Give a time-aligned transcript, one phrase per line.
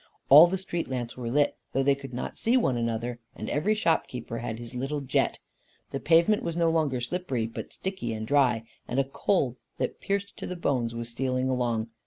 [0.29, 3.75] All the street lamps were lit, though they could not see one another, and every
[3.75, 5.37] shop keeper had his little jet.
[5.91, 10.35] The pavement was no longer slippery, but sticky and dry; and a cold, that pierced
[10.37, 11.91] to the bones, was stealing along.